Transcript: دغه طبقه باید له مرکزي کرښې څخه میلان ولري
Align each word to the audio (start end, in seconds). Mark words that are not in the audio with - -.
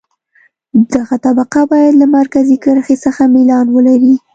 دغه 0.93 1.15
طبقه 1.25 1.61
باید 1.71 1.93
له 2.01 2.07
مرکزي 2.17 2.55
کرښې 2.63 2.95
څخه 3.05 3.21
میلان 3.33 3.65
ولري 3.75 4.15